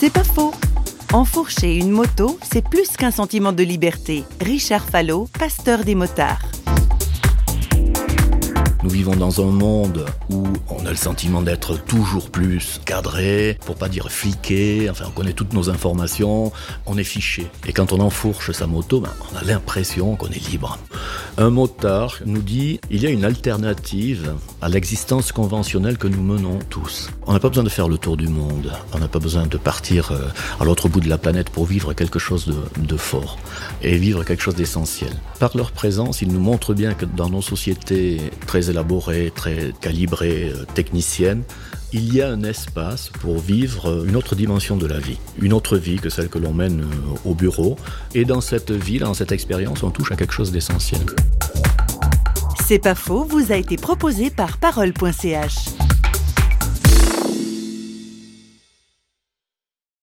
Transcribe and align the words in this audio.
C'est 0.00 0.10
pas 0.10 0.24
faux. 0.24 0.54
Enfourcher 1.12 1.76
une 1.76 1.90
moto, 1.90 2.38
c'est 2.50 2.66
plus 2.66 2.88
qu'un 2.96 3.10
sentiment 3.10 3.52
de 3.52 3.62
liberté. 3.62 4.24
Richard 4.40 4.88
Fallot, 4.88 5.28
pasteur 5.38 5.84
des 5.84 5.94
motards. 5.94 6.40
Nous 8.82 8.88
vivons 8.88 9.14
dans 9.14 9.42
un 9.46 9.50
monde 9.50 10.06
où 10.30 10.44
on 10.70 10.86
a 10.86 10.90
le 10.90 10.96
sentiment 10.96 11.42
d'être 11.42 11.76
toujours 11.84 12.30
plus 12.30 12.80
cadré, 12.86 13.58
pour 13.66 13.74
pas 13.74 13.90
dire 13.90 14.10
fliqué, 14.10 14.88
enfin 14.88 15.04
on 15.06 15.10
connaît 15.10 15.34
toutes 15.34 15.52
nos 15.52 15.68
informations, 15.68 16.50
on 16.86 16.96
est 16.96 17.04
fiché. 17.04 17.50
Et 17.66 17.74
quand 17.74 17.92
on 17.92 18.00
enfourche 18.00 18.52
sa 18.52 18.66
moto, 18.66 19.02
ben, 19.02 19.12
on 19.30 19.36
a 19.36 19.44
l'impression 19.44 20.16
qu'on 20.16 20.28
est 20.28 20.48
libre. 20.48 20.78
Un 21.38 21.50
motard 21.50 22.18
nous 22.26 22.42
dit 22.42 22.80
il 22.90 23.02
y 23.02 23.06
a 23.06 23.10
une 23.10 23.24
alternative 23.24 24.34
à 24.60 24.68
l'existence 24.68 25.32
conventionnelle 25.32 25.96
que 25.96 26.08
nous 26.08 26.22
menons 26.22 26.58
tous. 26.68 27.08
On 27.26 27.32
n'a 27.32 27.40
pas 27.40 27.48
besoin 27.48 27.64
de 27.64 27.68
faire 27.68 27.88
le 27.88 27.98
tour 27.98 28.16
du 28.16 28.28
monde, 28.28 28.72
on 28.92 28.98
n'a 28.98 29.08
pas 29.08 29.20
besoin 29.20 29.46
de 29.46 29.56
partir 29.56 30.12
euh, 30.12 30.28
à 30.58 30.64
l'autre 30.64 30.88
bout 30.88 31.00
de 31.00 31.08
la 31.08 31.18
planète 31.18 31.50
pour 31.50 31.66
vivre 31.66 31.94
quelque 31.94 32.18
chose 32.18 32.46
de, 32.46 32.82
de 32.82 32.96
fort 32.96 33.38
et 33.82 33.96
vivre 33.96 34.24
quelque 34.24 34.42
chose 34.42 34.56
d'essentiel. 34.56 35.12
Par 35.38 35.56
leur 35.56 35.72
présence, 35.72 36.20
ils 36.20 36.32
nous 36.32 36.40
montrent 36.40 36.74
bien 36.74 36.94
que 36.94 37.06
dans 37.06 37.30
nos 37.30 37.42
sociétés 37.42 38.20
très 38.46 38.70
élaborée, 38.70 39.32
très 39.34 39.72
calibrée, 39.80 40.52
euh, 40.54 40.64
technicienne, 40.74 41.42
il 41.92 42.14
y 42.14 42.22
a 42.22 42.28
un 42.28 42.42
espace 42.42 43.08
pour 43.20 43.38
vivre 43.38 44.04
une 44.06 44.16
autre 44.16 44.34
dimension 44.34 44.76
de 44.76 44.86
la 44.86 44.98
vie, 44.98 45.18
une 45.40 45.52
autre 45.52 45.76
vie 45.76 45.96
que 45.96 46.08
celle 46.08 46.28
que 46.28 46.38
l'on 46.38 46.52
mène 46.52 46.82
euh, 46.82 47.18
au 47.24 47.34
bureau. 47.34 47.76
Et 48.14 48.24
dans 48.24 48.40
cette 48.40 48.70
vie, 48.70 48.98
dans 48.98 49.14
cette 49.14 49.32
expérience, 49.32 49.82
on 49.82 49.90
touche 49.90 50.12
à 50.12 50.16
quelque 50.16 50.32
chose 50.32 50.52
d'essentiel. 50.52 51.00
C'est 52.66 52.78
pas 52.78 52.94
faux, 52.94 53.24
vous 53.24 53.50
a 53.50 53.56
été 53.56 53.76
proposé 53.76 54.30
par 54.30 54.58
parole.ch. 54.58 55.79